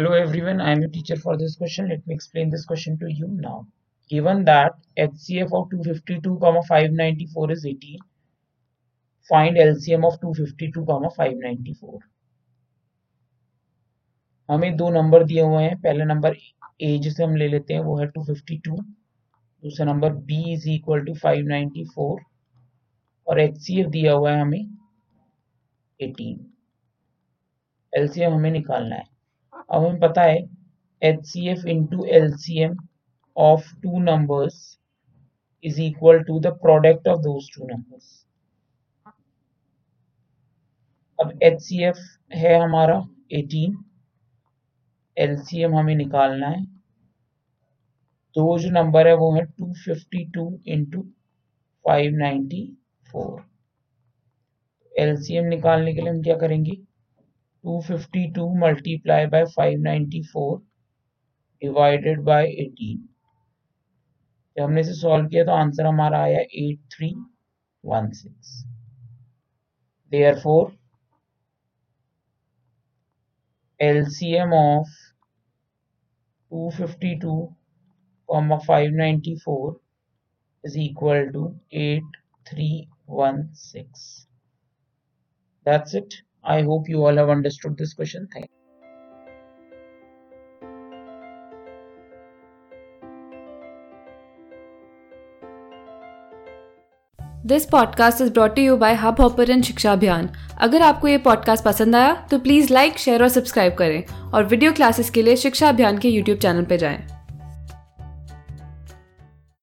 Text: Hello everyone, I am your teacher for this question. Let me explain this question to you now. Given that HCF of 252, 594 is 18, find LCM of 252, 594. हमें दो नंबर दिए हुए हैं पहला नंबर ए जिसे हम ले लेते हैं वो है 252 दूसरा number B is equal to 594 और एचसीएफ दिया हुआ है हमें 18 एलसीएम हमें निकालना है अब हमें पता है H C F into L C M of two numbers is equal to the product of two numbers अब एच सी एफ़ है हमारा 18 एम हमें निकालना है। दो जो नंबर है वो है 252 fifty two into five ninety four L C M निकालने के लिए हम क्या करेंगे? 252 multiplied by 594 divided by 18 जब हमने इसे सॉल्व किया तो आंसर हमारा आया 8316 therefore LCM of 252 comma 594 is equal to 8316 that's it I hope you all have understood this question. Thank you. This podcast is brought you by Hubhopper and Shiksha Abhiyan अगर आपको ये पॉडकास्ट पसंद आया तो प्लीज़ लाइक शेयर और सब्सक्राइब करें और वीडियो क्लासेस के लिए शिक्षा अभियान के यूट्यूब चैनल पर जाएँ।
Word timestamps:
Hello 0.00 0.14
everyone, 0.14 0.62
I 0.62 0.72
am 0.72 0.80
your 0.80 0.88
teacher 0.88 1.16
for 1.16 1.36
this 1.36 1.56
question. 1.56 1.90
Let 1.90 2.06
me 2.06 2.14
explain 2.14 2.48
this 2.48 2.64
question 2.64 2.98
to 3.00 3.12
you 3.12 3.26
now. 3.28 3.66
Given 4.10 4.46
that 4.46 4.72
HCF 4.96 5.52
of 5.52 5.68
252, 5.68 6.38
594 6.66 7.50
is 7.50 7.66
18, 7.66 7.98
find 9.30 9.58
LCM 9.58 10.06
of 10.06 10.18
252, 10.22 10.86
594. 10.86 11.98
हमें 14.48 14.76
दो 14.76 14.88
नंबर 14.90 15.24
दिए 15.24 15.42
हुए 15.42 15.62
हैं 15.64 15.76
पहला 15.82 16.04
नंबर 16.04 16.36
ए 16.80 16.96
जिसे 17.02 17.24
हम 17.24 17.36
ले 17.36 17.48
लेते 17.48 17.74
हैं 17.74 17.80
वो 17.90 17.98
है 17.98 18.10
252 18.16 18.80
दूसरा 19.62 19.86
number 19.92 20.14
B 20.32 20.42
is 20.54 20.68
equal 20.70 21.04
to 21.04 21.14
594 21.26 22.18
और 23.26 23.40
एचसीएफ 23.40 23.86
दिया 24.00 24.12
हुआ 24.12 24.32
है 24.32 24.40
हमें 24.40 24.66
18 26.00 26.36
एलसीएम 27.92 28.32
हमें 28.32 28.50
निकालना 28.50 28.96
है 28.96 29.19
अब 29.70 29.84
हमें 29.84 29.98
पता 30.00 30.22
है 30.22 30.38
H 31.02 31.24
C 31.26 31.48
F 31.48 31.66
into 31.68 32.04
L 32.16 32.30
C 32.36 32.62
M 32.62 32.76
of 33.36 33.74
two 33.82 33.98
numbers 34.00 34.56
is 35.64 35.80
equal 35.82 36.22
to 36.22 36.38
the 36.40 36.52
product 36.62 37.08
of 37.08 37.20
two 37.54 37.66
numbers 37.66 38.16
अब 41.18 41.38
एच 41.42 41.60
सी 41.62 41.82
एफ़ 41.84 41.98
है 42.34 42.54
हमारा 42.60 42.94
18 43.34 43.76
एम 45.16 45.74
हमें 45.76 45.94
निकालना 45.96 46.48
है। 46.48 46.64
दो 48.36 48.58
जो 48.58 48.70
नंबर 48.70 49.06
है 49.06 49.14
वो 49.16 49.32
है 49.34 49.44
252 49.52 49.72
fifty 49.84 50.24
two 50.34 50.44
into 50.68 51.02
five 51.84 52.16
ninety 52.16 52.64
four 53.06 53.42
L 54.94 55.16
C 55.22 55.36
M 55.36 55.44
निकालने 55.46 55.94
के 55.94 56.00
लिए 56.00 56.10
हम 56.10 56.22
क्या 56.22 56.36
करेंगे? 56.36 56.76
252 57.63 58.55
multiplied 58.55 59.31
by 59.31 59.45
594 59.45 60.61
divided 61.61 62.23
by 62.23 62.45
18 62.45 63.09
जब 64.57 64.63
हमने 64.63 64.81
इसे 64.81 64.93
सॉल्व 64.93 65.27
किया 65.29 65.43
तो 65.45 65.51
आंसर 65.51 65.85
हमारा 65.85 66.19
आया 66.23 66.39
8316 66.63 68.65
therefore 70.11 70.71
LCM 73.79 74.53
of 74.57 74.87
252 76.51 77.55
comma 78.29 78.59
594 78.59 79.79
is 80.63 80.77
equal 80.77 81.31
to 81.33 81.55
8316 81.71 84.27
that's 85.65 85.93
it 85.93 86.13
I 86.44 86.62
hope 86.62 86.88
you 86.88 87.04
all 87.04 87.16
have 87.16 87.28
understood 87.28 87.76
this 87.76 87.94
question. 87.94 88.28
Thank 88.32 88.44
you. 88.44 88.50
This 97.46 97.64
podcast 97.64 98.20
is 98.20 98.32
brought 98.32 98.58
you 98.58 98.76
by 98.76 98.94
Hubhopper 99.20 99.50
and 99.50 99.62
Shiksha 99.64 99.92
Abhiyan 99.92 100.28
अगर 100.58 100.82
आपको 100.82 101.08
ये 101.08 101.18
पॉडकास्ट 101.18 101.64
पसंद 101.64 101.96
आया 101.96 102.14
तो 102.30 102.38
प्लीज़ 102.38 102.72
लाइक 102.72 102.98
शेयर 102.98 103.22
और 103.22 103.28
सब्सक्राइब 103.28 103.74
करें 103.74 104.30
और 104.34 104.44
वीडियो 104.44 104.72
क्लासेस 104.72 105.10
के 105.10 105.22
लिए 105.22 105.36
शिक्षा 105.36 105.68
अभियान 105.68 105.98
के 105.98 106.08
यूट्यूब 106.08 106.38
चैनल 106.38 106.64
पर 106.64 106.76
जाएँ। 106.76 107.19